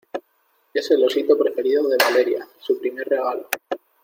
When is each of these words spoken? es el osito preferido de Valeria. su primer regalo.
es 0.73 0.89
el 0.89 1.03
osito 1.03 1.37
preferido 1.37 1.87
de 1.87 1.95
Valeria. 1.97 2.47
su 2.59 2.79
primer 2.79 3.07
regalo. 3.07 3.47